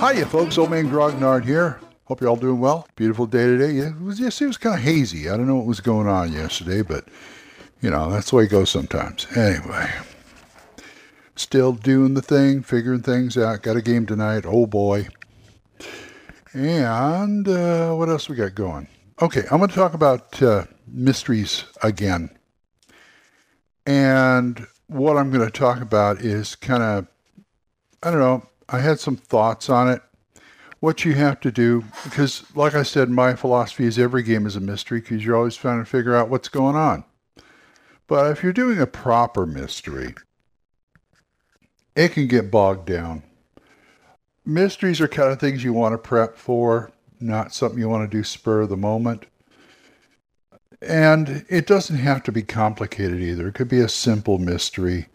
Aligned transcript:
Hiya, 0.00 0.26
folks. 0.26 0.58
Old 0.58 0.70
Man 0.70 0.88
Grognard 0.88 1.44
here. 1.44 1.80
Hope 2.04 2.20
you're 2.20 2.28
all 2.28 2.36
doing 2.36 2.60
well. 2.60 2.86
Beautiful 2.96 3.26
day 3.26 3.46
today. 3.46 3.72
Yeah, 3.72 3.88
it 3.88 4.00
was, 4.00 4.20
yes, 4.20 4.40
it 4.42 4.46
was 4.46 4.58
kind 4.58 4.76
of 4.76 4.82
hazy. 4.82 5.30
I 5.30 5.36
don't 5.36 5.46
know 5.46 5.56
what 5.56 5.66
was 5.66 5.80
going 5.80 6.06
on 6.06 6.32
yesterday, 6.32 6.82
but, 6.82 7.08
you 7.80 7.88
know, 7.90 8.10
that's 8.10 8.30
the 8.30 8.36
way 8.36 8.44
it 8.44 8.50
goes 8.50 8.68
sometimes. 8.68 9.26
Anyway, 9.34 9.90
still 11.36 11.72
doing 11.72 12.12
the 12.12 12.20
thing, 12.20 12.62
figuring 12.62 13.00
things 13.00 13.38
out. 13.38 13.62
Got 13.62 13.76
a 13.76 13.82
game 13.82 14.04
tonight. 14.04 14.44
Oh, 14.46 14.66
boy. 14.66 15.08
And 16.52 17.48
uh, 17.48 17.94
what 17.94 18.10
else 18.10 18.28
we 18.28 18.36
got 18.36 18.54
going? 18.54 18.86
Okay, 19.22 19.44
I'm 19.50 19.58
going 19.58 19.70
to 19.70 19.74
talk 19.74 19.94
about 19.94 20.42
uh, 20.42 20.66
mysteries 20.86 21.64
again. 21.82 22.28
And 23.86 24.66
what 24.88 25.16
I'm 25.16 25.30
going 25.30 25.44
to 25.44 25.50
talk 25.50 25.80
about 25.80 26.20
is 26.20 26.54
kind 26.54 26.82
of, 26.82 27.06
I 28.04 28.10
don't 28.10 28.20
know, 28.20 28.46
I 28.68 28.80
had 28.80 29.00
some 29.00 29.16
thoughts 29.16 29.68
on 29.68 29.88
it. 29.88 30.02
What 30.80 31.04
you 31.04 31.14
have 31.14 31.40
to 31.40 31.50
do, 31.50 31.84
because 32.04 32.44
like 32.54 32.74
I 32.74 32.82
said, 32.82 33.08
my 33.08 33.34
philosophy 33.34 33.86
is 33.86 33.98
every 33.98 34.22
game 34.22 34.46
is 34.46 34.54
a 34.54 34.60
mystery 34.60 35.00
because 35.00 35.24
you're 35.24 35.36
always 35.36 35.56
trying 35.56 35.78
to 35.78 35.90
figure 35.90 36.14
out 36.14 36.28
what's 36.28 36.48
going 36.48 36.76
on. 36.76 37.04
But 38.06 38.30
if 38.30 38.42
you're 38.42 38.52
doing 38.52 38.78
a 38.78 38.86
proper 38.86 39.46
mystery, 39.46 40.14
it 41.96 42.10
can 42.10 42.26
get 42.26 42.50
bogged 42.50 42.86
down 42.86 43.22
mysteries 44.44 45.00
are 45.00 45.08
kind 45.08 45.32
of 45.32 45.40
things 45.40 45.64
you 45.64 45.72
want 45.72 45.92
to 45.92 45.98
prep 45.98 46.36
for, 46.36 46.92
not 47.20 47.54
something 47.54 47.78
you 47.78 47.88
want 47.88 48.10
to 48.10 48.16
do 48.16 48.24
spur 48.24 48.62
of 48.62 48.68
the 48.68 48.76
moment. 48.76 49.26
And 50.82 51.46
it 51.48 51.66
doesn't 51.66 51.96
have 51.96 52.22
to 52.24 52.32
be 52.32 52.42
complicated 52.42 53.20
either. 53.20 53.48
It 53.48 53.54
could 53.54 53.68
be 53.68 53.80
a 53.80 53.88
simple 53.88 54.38
mystery 54.38 55.06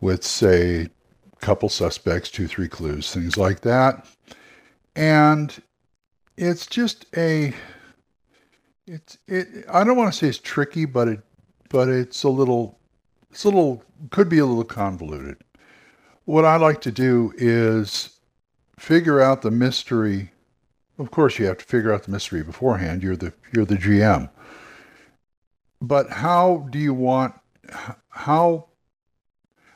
with, 0.00 0.22
say, 0.24 0.88
couple 1.40 1.68
suspects, 1.68 2.30
two, 2.30 2.46
three 2.46 2.68
clues, 2.68 3.12
things 3.12 3.36
like 3.36 3.60
that. 3.60 4.06
And 4.96 5.62
it's 6.36 6.66
just 6.66 7.06
a 7.16 7.54
it's 8.86 9.18
it 9.26 9.64
I 9.70 9.84
don't 9.84 9.96
want 9.96 10.12
to 10.12 10.18
say 10.18 10.28
it's 10.28 10.38
tricky, 10.38 10.84
but 10.84 11.08
it 11.08 11.20
but 11.68 11.88
it's 11.88 12.22
a 12.22 12.28
little 12.28 12.78
it's 13.30 13.44
a 13.44 13.48
little 13.48 13.82
could 14.10 14.28
be 14.28 14.38
a 14.38 14.46
little 14.46 14.64
convoluted. 14.64 15.36
What 16.24 16.44
I 16.44 16.56
like 16.56 16.80
to 16.82 16.92
do 16.92 17.32
is 17.36 18.18
figure 18.78 19.20
out 19.20 19.42
the 19.42 19.50
mystery. 19.50 20.32
Of 20.98 21.10
course, 21.10 21.38
you 21.38 21.46
have 21.46 21.58
to 21.58 21.64
figure 21.64 21.92
out 21.92 22.04
the 22.04 22.10
mystery 22.10 22.42
beforehand. 22.42 23.02
You're 23.02 23.16
the 23.16 23.32
you're 23.52 23.64
the 23.64 23.76
GM. 23.76 24.30
But 25.80 26.10
how 26.10 26.66
do 26.70 26.78
you 26.78 26.94
want 26.94 27.34
how 28.08 28.68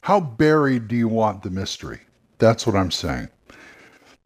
how 0.03 0.21
buried 0.21 0.89
do 0.89 0.97
you 0.97 1.09
want 1.09 1.43
the 1.43 1.51
mystery? 1.51 2.01
That's 2.39 2.67
what 2.67 2.77
I'm 2.77 2.91
saying. 2.91 3.29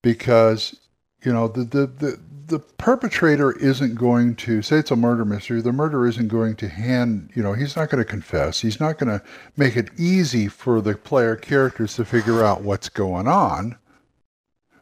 Because 0.03 0.79
you 1.25 1.33
know 1.33 1.49
the 1.49 1.65
the 1.65 1.87
the, 1.87 2.21
the 2.47 2.59
perpetrator 2.59 3.53
isn't 3.53 3.95
going 3.95 4.37
to 4.37 4.63
say 4.63 4.77
it's 4.79 4.91
a 4.91 4.97
murder 4.97 5.25
mystery. 5.25 5.61
The 5.63 5.73
murderer 5.73 6.07
isn't 6.07 6.29
going 6.29 6.55
to 6.57 6.69
hand, 6.69 7.31
you 7.35 7.43
know, 7.43 7.55
he's 7.55 7.75
not 7.75 7.91
going 7.91 8.05
to 8.05 8.09
confess. 8.09 8.61
He's 8.61 8.79
not 8.79 8.99
going 8.99 9.19
to 9.19 9.25
make 9.57 9.77
it 9.77 9.91
easy 9.99 10.47
for 10.47 10.81
the 10.81 10.95
player 10.95 11.35
characters 11.35 11.97
to 11.97 12.05
figure 12.05 12.45
out 12.45 12.63
what's 12.63 12.89
going 12.89 13.27
on 13.27 13.77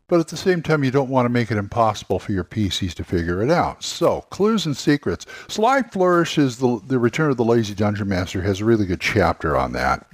but 0.06 0.20
at 0.20 0.28
the 0.28 0.36
same 0.36 0.62
time, 0.62 0.84
you 0.84 0.90
don't 0.90 1.08
want 1.08 1.24
to 1.24 1.30
make 1.30 1.50
it 1.50 1.56
impossible 1.56 2.18
for 2.18 2.32
your 2.32 2.44
PCs 2.44 2.92
to 2.94 3.04
figure 3.04 3.42
it 3.42 3.50
out. 3.50 3.82
So, 3.82 4.22
clues 4.30 4.66
and 4.66 4.76
secrets. 4.76 5.24
Sly 5.48 5.82
Flourish's, 5.82 6.58
the, 6.58 6.80
the 6.86 6.98
Return 6.98 7.30
of 7.30 7.38
the 7.38 7.44
Lazy 7.44 7.74
Dungeon 7.74 8.08
Master 8.08 8.42
has 8.42 8.60
a 8.60 8.64
really 8.64 8.84
good 8.84 9.00
chapter 9.00 9.56
on 9.56 9.72
that. 9.72 10.06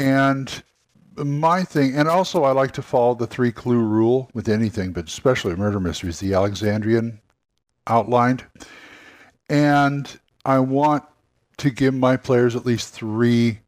And 0.00 0.62
my 1.14 1.62
thing, 1.62 1.94
and 1.94 2.08
also 2.08 2.44
I 2.44 2.52
like 2.52 2.72
to 2.72 2.82
follow 2.82 3.14
the 3.14 3.26
three 3.26 3.52
clue 3.52 3.80
rule 3.80 4.30
with 4.32 4.48
anything, 4.48 4.92
but 4.92 5.08
especially 5.08 5.54
murder 5.54 5.78
mysteries, 5.78 6.20
the 6.20 6.32
Alexandrian 6.32 7.20
outlined. 7.86 8.46
And 9.50 10.18
I 10.46 10.60
want 10.60 11.04
to 11.58 11.68
give 11.68 11.92
my 11.92 12.16
players 12.16 12.56
at 12.56 12.64
least 12.64 12.94
three 12.94 13.58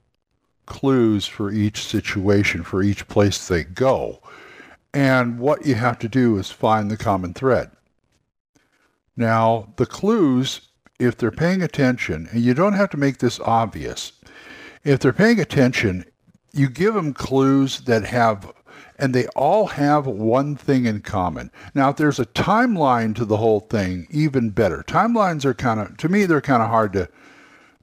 clues 0.65 1.27
for 1.27 1.53
each 1.53 1.85
situation, 1.85 2.63
for 2.63 2.83
each 2.83 3.07
place 3.09 3.47
they 3.47 3.65
go. 3.65 4.23
And 4.95 5.39
what 5.39 5.67
you 5.67 5.75
have 5.75 5.99
to 5.99 6.09
do 6.09 6.39
is 6.39 6.51
find 6.51 6.91
the 6.91 6.97
common 6.97 7.35
thread. 7.35 7.71
Now, 9.19 9.75
the 9.77 9.85
clues, 9.85 10.63
if 10.99 11.19
they're 11.19 11.31
paying 11.31 11.61
attention, 11.61 12.27
and 12.31 12.41
you 12.41 12.55
don't 12.55 12.73
have 12.73 12.89
to 12.91 12.97
make 12.97 13.19
this 13.19 13.39
obvious, 13.41 14.13
if 14.83 14.99
they're 14.99 15.13
paying 15.13 15.39
attention, 15.39 16.07
you 16.53 16.69
give 16.69 16.95
them 16.95 17.15
clues 17.15 17.81
that 17.83 18.05
have, 18.05 18.53
and 18.99 19.15
they 19.15 19.27
all 19.29 19.67
have 19.67 20.07
one 20.07 20.55
thing 20.57 20.87
in 20.87 21.01
common. 21.01 21.51
Now, 21.75 21.91
if 21.91 21.97
there's 21.97 22.21
a 22.21 22.27
timeline 22.27 23.15
to 23.17 23.25
the 23.25 23.39
whole 23.39 23.61
thing, 23.61 24.07
even 24.11 24.51
better. 24.51 24.85
Timelines 24.87 25.45
are 25.45 25.55
kind 25.55 25.81
of, 25.81 25.97
to 25.99 26.09
me, 26.09 26.27
they're 26.27 26.41
kind 26.41 26.63
of 26.63 26.69
hard 26.69 26.93
to, 26.93 27.09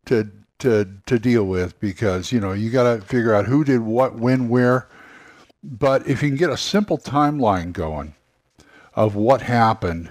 to, 0.05 0.29
to, 0.59 0.87
to 1.05 1.19
deal 1.19 1.45
with 1.45 1.79
because, 1.79 2.31
you 2.31 2.39
know, 2.39 2.53
you 2.53 2.69
got 2.69 2.95
to 2.95 3.05
figure 3.05 3.33
out 3.33 3.45
who 3.45 3.63
did 3.63 3.81
what, 3.81 4.15
when, 4.15 4.49
where. 4.49 4.87
But 5.63 6.07
if 6.07 6.21
you 6.21 6.29
can 6.29 6.37
get 6.37 6.51
a 6.51 6.57
simple 6.57 6.97
timeline 6.97 7.73
going 7.73 8.13
of 8.93 9.15
what 9.15 9.41
happened 9.41 10.09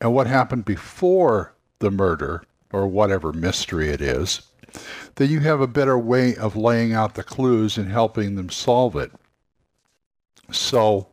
and 0.00 0.14
what 0.14 0.26
happened 0.26 0.64
before 0.64 1.54
the 1.80 1.90
murder 1.90 2.42
or 2.72 2.86
whatever 2.86 3.32
mystery 3.32 3.88
it 3.90 4.00
is, 4.00 4.42
then 5.16 5.30
you 5.30 5.40
have 5.40 5.60
a 5.60 5.66
better 5.66 5.98
way 5.98 6.36
of 6.36 6.56
laying 6.56 6.92
out 6.92 7.14
the 7.14 7.22
clues 7.22 7.78
and 7.78 7.90
helping 7.90 8.36
them 8.36 8.50
solve 8.50 8.96
it. 8.96 9.10
So, 10.50 11.08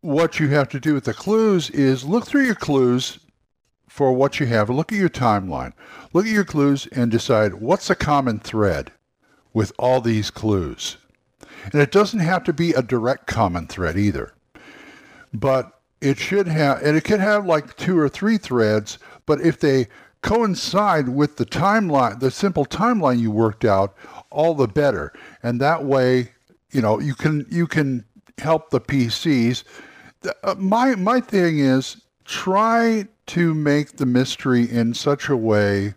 what 0.00 0.38
you 0.38 0.48
have 0.48 0.68
to 0.70 0.80
do 0.80 0.94
with 0.94 1.04
the 1.04 1.14
clues 1.14 1.70
is 1.70 2.04
look 2.04 2.26
through 2.26 2.46
your 2.46 2.54
clues 2.54 3.18
for 3.88 4.12
what 4.12 4.38
you 4.38 4.46
have. 4.46 4.68
Look 4.68 4.92
at 4.92 4.98
your 4.98 5.08
timeline. 5.08 5.72
Look 6.12 6.26
at 6.26 6.32
your 6.32 6.44
clues 6.44 6.86
and 6.88 7.10
decide 7.10 7.54
what's 7.54 7.90
a 7.90 7.94
common 7.94 8.38
thread 8.38 8.92
with 9.52 9.72
all 9.78 10.00
these 10.00 10.30
clues. 10.30 10.98
And 11.72 11.80
it 11.80 11.90
doesn't 11.90 12.20
have 12.20 12.44
to 12.44 12.52
be 12.52 12.72
a 12.72 12.82
direct 12.82 13.26
common 13.26 13.66
thread 13.66 13.96
either. 13.96 14.32
But 15.32 15.80
it 16.00 16.18
should 16.18 16.46
have, 16.46 16.82
and 16.82 16.96
it 16.96 17.04
can 17.04 17.20
have 17.20 17.46
like 17.46 17.76
two 17.76 17.98
or 17.98 18.08
three 18.08 18.38
threads, 18.38 18.98
but 19.24 19.40
if 19.40 19.58
they 19.58 19.88
coincide 20.26 21.08
with 21.08 21.36
the 21.36 21.46
timeline, 21.46 22.18
the 22.18 22.32
simple 22.32 22.66
timeline 22.66 23.20
you 23.20 23.30
worked 23.30 23.64
out, 23.64 23.94
all 24.30 24.54
the 24.54 24.66
better. 24.66 25.12
And 25.42 25.60
that 25.60 25.84
way, 25.84 26.32
you 26.72 26.82
know, 26.82 26.98
you 26.98 27.14
can 27.14 27.46
you 27.48 27.68
can 27.68 28.04
help 28.38 28.70
the 28.70 28.80
PCs. 28.80 29.62
Uh, 30.42 30.56
my 30.58 30.96
my 30.96 31.20
thing 31.20 31.60
is 31.60 32.02
try 32.24 33.06
to 33.26 33.54
make 33.54 33.98
the 33.98 34.06
mystery 34.06 34.68
in 34.68 34.94
such 34.94 35.28
a 35.28 35.36
way 35.36 35.94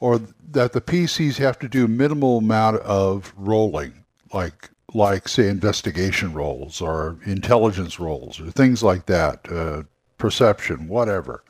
or 0.00 0.20
that 0.52 0.72
the 0.72 0.80
PCs 0.80 1.36
have 1.36 1.58
to 1.58 1.68
do 1.68 1.86
minimal 1.86 2.38
amount 2.38 2.80
of 2.80 3.34
rolling 3.36 3.92
like 4.32 4.70
like 4.94 5.28
say 5.28 5.48
investigation 5.48 6.32
rolls 6.32 6.80
or 6.80 7.18
intelligence 7.26 8.00
rolls 8.00 8.40
or 8.40 8.50
things 8.50 8.82
like 8.82 9.04
that, 9.04 9.46
uh, 9.52 9.82
perception, 10.16 10.88
whatever. 10.88 11.44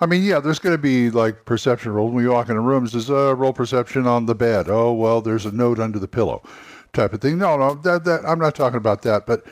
I 0.00 0.06
mean, 0.06 0.22
yeah, 0.22 0.38
there's 0.38 0.58
going 0.58 0.74
to 0.74 0.82
be 0.82 1.10
like 1.10 1.44
perception 1.44 1.92
rolls 1.92 2.12
when 2.12 2.24
you 2.24 2.30
walk 2.30 2.48
in 2.48 2.56
a 2.56 2.60
room. 2.60 2.86
There's 2.86 3.10
a 3.10 3.34
roll 3.34 3.52
perception 3.52 4.06
on 4.06 4.26
the 4.26 4.34
bed. 4.34 4.68
Oh 4.68 4.92
well, 4.92 5.20
there's 5.20 5.46
a 5.46 5.52
note 5.52 5.78
under 5.78 5.98
the 5.98 6.08
pillow, 6.08 6.42
type 6.92 7.12
of 7.12 7.20
thing. 7.20 7.38
No, 7.38 7.56
no, 7.56 7.74
that 7.74 8.04
that 8.04 8.24
I'm 8.24 8.38
not 8.38 8.54
talking 8.54 8.76
about 8.76 9.02
that. 9.02 9.26
But 9.26 9.44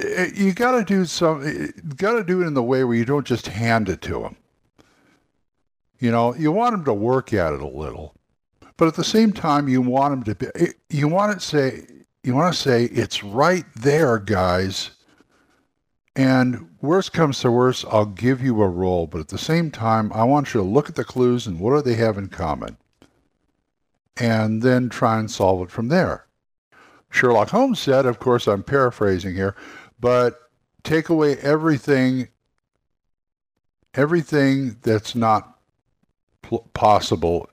eh, 0.00 0.30
you 0.34 0.52
got 0.52 0.72
to 0.72 0.84
do 0.84 1.04
some. 1.04 1.72
Got 1.96 2.14
to 2.14 2.24
do 2.24 2.42
it 2.42 2.46
in 2.46 2.54
the 2.54 2.62
way 2.62 2.82
where 2.84 2.96
you 2.96 3.04
don't 3.04 3.26
just 3.26 3.46
hand 3.46 3.88
it 3.88 4.02
to 4.02 4.20
them. 4.20 4.36
You 5.98 6.10
know, 6.10 6.34
you 6.34 6.52
want 6.52 6.72
them 6.72 6.84
to 6.84 6.94
work 6.94 7.32
at 7.32 7.52
it 7.52 7.60
a 7.60 7.68
little, 7.68 8.14
but 8.76 8.88
at 8.88 8.94
the 8.94 9.04
same 9.04 9.32
time, 9.32 9.68
you 9.68 9.80
want 9.80 10.12
them 10.12 10.22
to 10.24 10.34
be. 10.34 10.46
Eh, 10.60 10.72
you 10.90 11.08
want 11.08 11.38
to 11.38 11.46
say. 11.46 11.86
You 12.24 12.34
want 12.34 12.52
to 12.52 12.60
say 12.60 12.86
it's 12.86 13.22
right 13.22 13.64
there, 13.76 14.18
guys. 14.18 14.90
And 16.16 16.70
worst 16.80 17.12
comes 17.12 17.40
to 17.40 17.50
worst, 17.50 17.84
I'll 17.90 18.06
give 18.06 18.40
you 18.42 18.62
a 18.62 18.68
roll, 18.68 19.06
but 19.06 19.20
at 19.20 19.28
the 19.28 19.36
same 19.36 19.70
time, 19.70 20.10
I 20.14 20.24
want 20.24 20.54
you 20.54 20.60
to 20.60 20.66
look 20.66 20.88
at 20.88 20.94
the 20.94 21.04
clues 21.04 21.46
and 21.46 21.60
what 21.60 21.76
do 21.76 21.82
they 21.82 21.96
have 21.96 22.16
in 22.16 22.28
common? 22.28 22.78
And 24.16 24.62
then 24.62 24.88
try 24.88 25.18
and 25.18 25.30
solve 25.30 25.60
it 25.60 25.70
from 25.70 25.88
there. 25.88 26.26
Sherlock 27.10 27.50
Holmes 27.50 27.78
said, 27.78 28.06
of 28.06 28.18
course, 28.18 28.46
I'm 28.46 28.62
paraphrasing 28.62 29.34
here, 29.34 29.54
but 30.00 30.40
take 30.84 31.10
away 31.10 31.36
everything, 31.36 32.28
everything 33.92 34.78
that's 34.80 35.14
not 35.14 35.58
pl- 36.40 36.70
possible, 36.72 37.50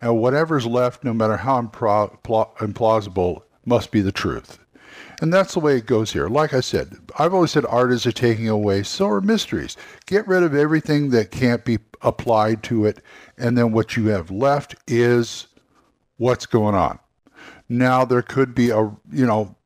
and 0.00 0.18
whatever's 0.18 0.64
left, 0.64 1.04
no 1.04 1.12
matter 1.12 1.36
how 1.36 1.60
impro- 1.60 2.18
implausible, 2.22 3.42
must 3.66 3.90
be 3.90 4.00
the 4.00 4.12
truth. 4.12 4.58
And 5.20 5.32
that's 5.32 5.54
the 5.54 5.60
way 5.60 5.76
it 5.76 5.86
goes 5.86 6.12
here. 6.12 6.28
Like 6.28 6.54
I 6.54 6.60
said, 6.60 6.96
I've 7.18 7.34
always 7.34 7.50
said 7.50 7.66
art 7.66 7.92
is 7.92 8.06
a 8.06 8.12
taking 8.12 8.48
away, 8.48 8.82
so 8.82 9.08
are 9.08 9.20
mysteries. 9.20 9.76
Get 10.06 10.26
rid 10.26 10.42
of 10.42 10.54
everything 10.54 11.10
that 11.10 11.30
can't 11.30 11.64
be 11.64 11.78
applied 12.02 12.62
to 12.64 12.86
it, 12.86 13.02
and 13.36 13.56
then 13.56 13.72
what 13.72 13.96
you 13.96 14.06
have 14.06 14.30
left 14.30 14.74
is 14.86 15.46
what's 16.16 16.46
going 16.46 16.74
on. 16.74 16.98
Now, 17.68 18.04
there 18.04 18.22
could 18.22 18.54
be 18.54 18.70
a, 18.70 18.90
you 19.12 19.26
know, 19.26 19.56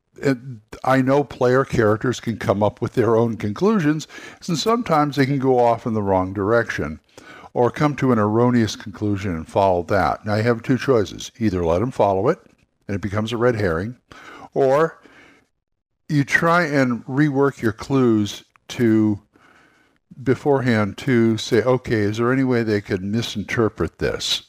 I 0.83 1.01
know 1.01 1.23
player 1.23 1.65
characters 1.65 2.19
can 2.19 2.37
come 2.37 2.63
up 2.63 2.81
with 2.81 2.93
their 2.93 3.15
own 3.15 3.37
conclusions, 3.37 4.07
and 4.47 4.57
sometimes 4.57 5.15
they 5.15 5.25
can 5.25 5.39
go 5.39 5.59
off 5.59 5.85
in 5.85 5.93
the 5.93 6.01
wrong 6.01 6.33
direction 6.33 6.99
or 7.53 7.71
come 7.71 7.95
to 7.95 8.11
an 8.11 8.19
erroneous 8.19 8.75
conclusion 8.75 9.33
and 9.33 9.47
follow 9.47 9.83
that. 9.83 10.25
Now, 10.25 10.35
you 10.35 10.43
have 10.43 10.61
two 10.61 10.77
choices 10.77 11.31
either 11.39 11.65
let 11.65 11.79
them 11.79 11.91
follow 11.91 12.27
it, 12.27 12.39
and 12.87 12.95
it 12.95 13.01
becomes 13.01 13.31
a 13.31 13.37
red 13.37 13.55
herring, 13.55 13.97
or 14.53 15.01
you 16.09 16.23
try 16.23 16.63
and 16.63 17.03
rework 17.05 17.61
your 17.61 17.71
clues 17.71 18.43
to 18.69 19.19
beforehand 20.21 20.97
to 20.99 21.37
say, 21.37 21.61
okay, 21.63 22.01
is 22.01 22.17
there 22.17 22.31
any 22.31 22.43
way 22.43 22.63
they 22.63 22.81
could 22.81 23.03
misinterpret 23.03 23.99
this? 23.99 24.43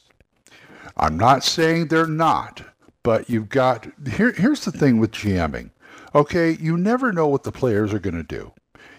I'm 0.97 1.17
not 1.17 1.45
saying 1.45 1.89
they're 1.89 2.07
not, 2.07 2.63
but 3.03 3.29
you've 3.29 3.49
got 3.49 3.87
here. 4.09 4.33
Here's 4.33 4.65
the 4.65 4.73
thing 4.73 4.99
with 4.99 5.13
GMing. 5.13 5.71
Okay, 6.15 6.53
you 6.53 6.77
never 6.77 7.13
know 7.13 7.27
what 7.27 7.43
the 7.43 7.53
players 7.53 7.93
are 7.93 7.99
going 7.99 8.17
to 8.17 8.23
do. 8.23 8.53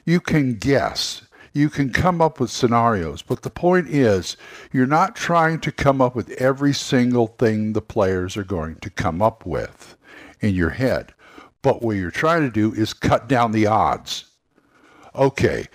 You 0.05 0.19
can 0.19 0.55
guess. 0.55 1.23
You 1.53 1.69
can 1.69 1.91
come 1.91 2.21
up 2.21 2.39
with 2.39 2.51
scenarios, 2.51 3.23
but 3.23 3.41
the 3.41 3.49
point 3.49 3.87
is, 3.87 4.37
you're 4.71 4.85
not 4.85 5.15
trying 5.15 5.59
to 5.61 5.71
come 5.71 6.01
up 6.01 6.15
with 6.15 6.29
every 6.33 6.73
single 6.73 7.27
thing 7.27 7.73
the 7.73 7.81
players 7.81 8.37
are 8.37 8.43
going 8.43 8.75
to 8.75 8.91
come 8.91 9.23
up 9.23 9.43
with 9.43 9.97
in 10.39 10.53
your 10.53 10.69
head. 10.69 11.13
But 11.61 11.81
what 11.81 11.97
you're 11.97 12.11
trying 12.11 12.41
to 12.43 12.51
do 12.51 12.73
is 12.73 12.93
cut 12.93 13.27
down 13.27 13.51
the 13.51 13.67
odds. 13.67 14.25
Okay, 15.15 15.65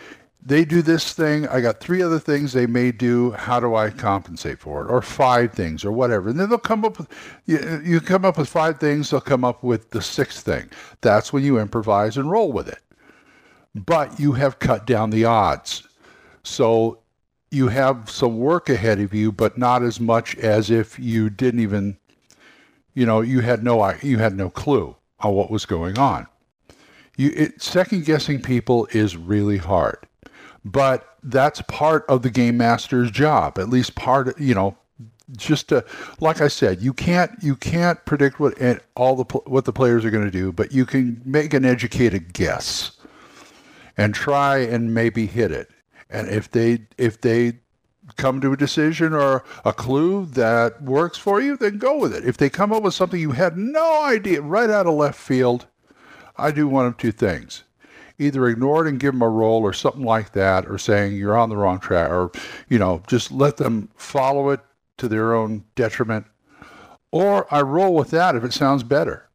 they 0.44 0.64
do 0.64 0.82
this 0.82 1.12
thing. 1.12 1.46
I 1.48 1.60
got 1.60 1.80
three 1.80 2.02
other 2.02 2.18
things 2.18 2.52
they 2.52 2.66
may 2.66 2.92
do. 2.92 3.32
How 3.32 3.60
do 3.60 3.74
I 3.74 3.90
compensate 3.90 4.58
for 4.58 4.84
it? 4.84 4.90
Or 4.90 5.02
five 5.02 5.52
things, 5.52 5.84
or 5.84 5.92
whatever. 5.92 6.30
And 6.30 6.38
then 6.38 6.48
they'll 6.48 6.58
come 6.58 6.84
up 6.84 6.98
with 6.98 7.08
you, 7.46 7.80
you 7.84 8.00
come 8.00 8.24
up 8.24 8.38
with 8.38 8.48
five 8.48 8.78
things. 8.80 9.10
They'll 9.10 9.20
come 9.20 9.44
up 9.44 9.62
with 9.62 9.90
the 9.90 10.02
sixth 10.02 10.44
thing. 10.44 10.70
That's 11.00 11.32
when 11.32 11.44
you 11.44 11.58
improvise 11.58 12.16
and 12.16 12.30
roll 12.30 12.52
with 12.52 12.68
it. 12.68 12.80
But 13.74 14.18
you 14.18 14.32
have 14.32 14.58
cut 14.58 14.86
down 14.86 15.10
the 15.10 15.24
odds, 15.24 15.86
so 16.42 16.98
you 17.50 17.68
have 17.68 18.10
some 18.10 18.38
work 18.38 18.68
ahead 18.68 18.98
of 19.00 19.14
you, 19.14 19.30
but 19.32 19.56
not 19.58 19.82
as 19.82 20.00
much 20.00 20.36
as 20.36 20.70
if 20.70 20.98
you 20.98 21.30
didn't 21.30 21.60
even, 21.60 21.96
you 22.94 23.06
know, 23.06 23.20
you 23.20 23.40
had 23.40 23.62
no 23.62 23.94
you 24.02 24.18
had 24.18 24.36
no 24.36 24.50
clue 24.50 24.96
on 25.22 25.34
what 25.34 25.50
was 25.50 25.66
going 25.66 25.98
on. 25.98 26.26
You, 27.16 27.32
it, 27.36 27.62
second 27.62 28.04
guessing 28.04 28.40
people 28.40 28.88
is 28.92 29.16
really 29.16 29.58
hard, 29.58 29.98
but 30.64 31.16
that's 31.22 31.62
part 31.62 32.04
of 32.08 32.22
the 32.22 32.30
game 32.30 32.56
master's 32.56 33.10
job. 33.10 33.58
At 33.58 33.68
least 33.68 33.94
part, 33.94 34.38
you 34.40 34.54
know, 34.54 34.76
just 35.36 35.68
to, 35.68 35.84
like 36.20 36.40
I 36.40 36.48
said, 36.48 36.80
you 36.80 36.92
can't 36.92 37.30
you 37.42 37.56
can't 37.56 38.02
predict 38.04 38.40
what 38.40 38.54
all 38.96 39.16
the 39.16 39.24
what 39.46 39.64
the 39.64 39.72
players 39.72 40.04
are 40.04 40.10
going 40.10 40.24
to 40.24 40.30
do, 40.30 40.52
but 40.52 40.72
you 40.72 40.86
can 40.86 41.20
make 41.24 41.54
an 41.54 41.64
educated 41.64 42.32
guess 42.32 42.92
and 43.96 44.14
try 44.14 44.58
and 44.58 44.94
maybe 44.94 45.26
hit 45.26 45.50
it. 45.50 45.70
And 46.10 46.28
if 46.28 46.50
they 46.50 46.86
if 46.98 47.20
they 47.20 47.58
come 48.16 48.40
to 48.40 48.52
a 48.52 48.56
decision 48.56 49.12
or 49.12 49.44
a 49.64 49.72
clue 49.72 50.26
that 50.26 50.82
works 50.82 51.18
for 51.18 51.40
you, 51.40 51.56
then 51.56 51.78
go 51.78 51.98
with 51.98 52.14
it. 52.14 52.24
If 52.26 52.36
they 52.36 52.50
come 52.50 52.72
up 52.72 52.82
with 52.82 52.94
something 52.94 53.20
you 53.20 53.32
had 53.32 53.56
no 53.56 54.02
idea 54.04 54.42
right 54.42 54.70
out 54.70 54.86
of 54.86 54.94
left 54.94 55.18
field, 55.18 55.66
I 56.36 56.50
do 56.50 56.66
one 56.66 56.86
of 56.86 56.96
two 56.96 57.12
things. 57.12 57.64
Either 58.18 58.46
ignore 58.48 58.86
it 58.86 58.88
and 58.88 59.00
give 59.00 59.14
them 59.14 59.22
a 59.22 59.28
roll 59.28 59.62
or 59.62 59.72
something 59.72 60.04
like 60.04 60.32
that, 60.32 60.66
or 60.66 60.78
saying 60.78 61.16
you're 61.16 61.36
on 61.36 61.48
the 61.48 61.56
wrong 61.56 61.78
track, 61.78 62.10
or, 62.10 62.30
you 62.68 62.78
know, 62.78 63.02
just 63.06 63.32
let 63.32 63.56
them 63.56 63.88
follow 63.96 64.50
it 64.50 64.60
to 64.98 65.08
their 65.08 65.34
own 65.34 65.64
detriment. 65.74 66.26
Or 67.10 67.52
I 67.52 67.62
roll 67.62 67.94
with 67.94 68.10
that 68.10 68.36
if 68.36 68.44
it 68.44 68.52
sounds 68.52 68.82
better. 68.82 69.28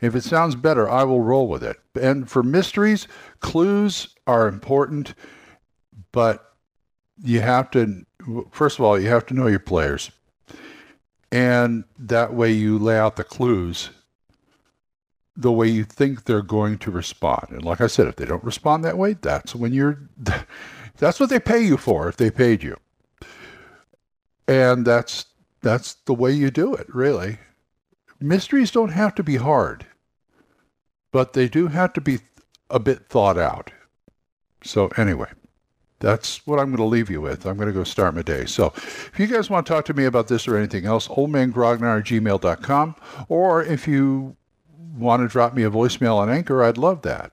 If 0.00 0.14
it 0.14 0.24
sounds 0.24 0.54
better, 0.54 0.88
I 0.88 1.04
will 1.04 1.22
roll 1.22 1.48
with 1.48 1.64
it. 1.64 1.78
And 2.00 2.30
for 2.30 2.42
mysteries, 2.42 3.08
clues 3.40 4.14
are 4.26 4.46
important, 4.46 5.14
but 6.12 6.45
you 7.22 7.40
have 7.40 7.70
to 7.72 8.04
first 8.50 8.78
of 8.78 8.84
all 8.84 8.98
you 8.98 9.08
have 9.08 9.26
to 9.26 9.34
know 9.34 9.46
your 9.46 9.58
players. 9.58 10.10
And 11.32 11.84
that 11.98 12.34
way 12.34 12.52
you 12.52 12.78
lay 12.78 12.98
out 12.98 13.16
the 13.16 13.24
clues 13.24 13.90
the 15.36 15.52
way 15.52 15.68
you 15.68 15.84
think 15.84 16.24
they're 16.24 16.40
going 16.40 16.78
to 16.78 16.90
respond. 16.90 17.48
And 17.50 17.64
like 17.64 17.80
i 17.80 17.86
said 17.86 18.06
if 18.06 18.16
they 18.16 18.24
don't 18.24 18.44
respond 18.44 18.84
that 18.84 18.98
way 18.98 19.14
that's 19.14 19.54
when 19.54 19.72
you're 19.72 20.08
that's 20.96 21.20
what 21.20 21.28
they 21.28 21.40
pay 21.40 21.62
you 21.62 21.76
for 21.76 22.08
if 22.08 22.16
they 22.16 22.30
paid 22.30 22.62
you. 22.62 22.76
And 24.48 24.86
that's 24.86 25.26
that's 25.62 25.94
the 25.94 26.14
way 26.14 26.32
you 26.32 26.50
do 26.50 26.74
it 26.74 26.86
really. 26.94 27.38
Mysteries 28.20 28.70
don't 28.70 28.92
have 28.92 29.14
to 29.16 29.22
be 29.22 29.36
hard 29.36 29.86
but 31.12 31.32
they 31.32 31.48
do 31.48 31.68
have 31.68 31.92
to 31.94 32.00
be 32.00 32.18
a 32.68 32.78
bit 32.78 33.06
thought 33.06 33.38
out. 33.38 33.70
So 34.62 34.88
anyway 34.98 35.28
that's 35.98 36.46
what 36.46 36.58
I'm 36.58 36.66
going 36.66 36.76
to 36.76 36.84
leave 36.84 37.10
you 37.10 37.20
with. 37.20 37.46
I'm 37.46 37.56
going 37.56 37.68
to 37.68 37.72
go 37.72 37.84
start 37.84 38.14
my 38.14 38.22
day. 38.22 38.44
So 38.46 38.72
if 38.76 39.14
you 39.18 39.26
guys 39.26 39.48
want 39.48 39.66
to 39.66 39.72
talk 39.72 39.84
to 39.86 39.94
me 39.94 40.04
about 40.04 40.28
this 40.28 40.46
or 40.46 40.56
anything 40.56 40.86
else, 40.86 41.08
oldmangrognard 41.08 42.00
at 42.00 42.06
gmail.com. 42.06 42.96
Or 43.28 43.62
if 43.62 43.88
you 43.88 44.36
want 44.96 45.22
to 45.22 45.28
drop 45.28 45.54
me 45.54 45.62
a 45.62 45.70
voicemail 45.70 46.16
on 46.16 46.30
Anchor, 46.30 46.62
I'd 46.62 46.78
love 46.78 47.02
that. 47.02 47.32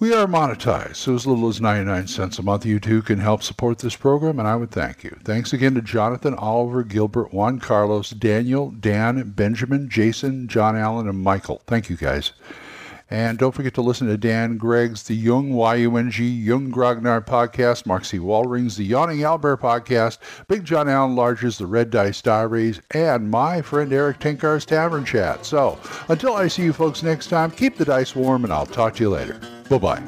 We 0.00 0.14
are 0.14 0.28
monetized, 0.28 0.94
so 0.94 1.16
as 1.16 1.26
little 1.26 1.48
as 1.48 1.60
99 1.60 2.06
cents 2.06 2.38
a 2.38 2.42
month, 2.44 2.64
you 2.64 2.78
too 2.78 3.02
can 3.02 3.18
help 3.18 3.42
support 3.42 3.80
this 3.80 3.96
program, 3.96 4.38
and 4.38 4.46
I 4.46 4.54
would 4.54 4.70
thank 4.70 5.02
you. 5.02 5.18
Thanks 5.24 5.52
again 5.52 5.74
to 5.74 5.82
Jonathan, 5.82 6.34
Oliver, 6.34 6.84
Gilbert, 6.84 7.34
Juan 7.34 7.58
Carlos, 7.58 8.10
Daniel, 8.10 8.70
Dan, 8.70 9.30
Benjamin, 9.30 9.88
Jason, 9.88 10.46
John 10.46 10.76
Allen, 10.76 11.08
and 11.08 11.18
Michael. 11.18 11.62
Thank 11.66 11.90
you 11.90 11.96
guys. 11.96 12.30
And 13.10 13.38
don't 13.38 13.54
forget 13.54 13.74
to 13.74 13.82
listen 13.82 14.06
to 14.08 14.18
Dan 14.18 14.58
Gregg's 14.58 15.02
The 15.02 15.14
Yung, 15.14 15.52
Y-U-N-G, 15.52 16.26
Yung 16.26 16.70
Grognard 16.70 17.26
podcast, 17.26 17.86
Mark 17.86 18.04
C. 18.04 18.18
Wallring's 18.18 18.76
The 18.76 18.84
Yawning 18.84 19.20
Owlbear 19.20 19.58
podcast, 19.58 20.18
Big 20.46 20.64
John 20.64 20.88
Allen 20.88 21.16
Large's 21.16 21.56
The 21.58 21.66
Red 21.66 21.90
Dice 21.90 22.20
Diaries, 22.20 22.80
and 22.90 23.30
my 23.30 23.62
friend 23.62 23.92
Erik 23.92 24.18
Tenkar's 24.18 24.66
Tavern 24.66 25.04
Chat. 25.04 25.46
So 25.46 25.78
until 26.08 26.34
I 26.34 26.48
see 26.48 26.64
you 26.64 26.72
folks 26.72 27.02
next 27.02 27.28
time, 27.28 27.50
keep 27.50 27.76
the 27.76 27.84
dice 27.84 28.14
warm, 28.14 28.44
and 28.44 28.52
I'll 28.52 28.66
talk 28.66 28.94
to 28.96 29.04
you 29.04 29.10
later. 29.10 29.40
Bye-bye. 29.70 30.02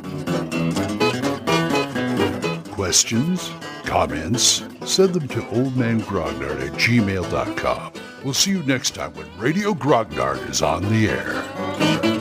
Questions? 2.72 3.50
Comments? 3.84 4.62
Send 4.84 5.14
them 5.14 5.28
to 5.28 5.40
oldmangrognard 5.40 6.66
at 6.66 6.72
gmail.com. 6.72 7.92
We'll 8.24 8.34
see 8.34 8.50
you 8.50 8.62
next 8.64 8.94
time 8.94 9.14
when 9.14 9.26
Radio 9.38 9.72
Grognard 9.72 10.48
is 10.50 10.62
on 10.62 10.82
the 10.90 11.08
air. 11.08 12.19